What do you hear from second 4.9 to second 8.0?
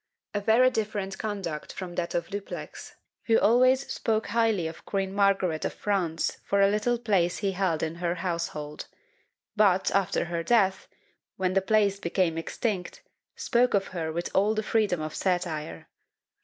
Margaret of France for a little place he held in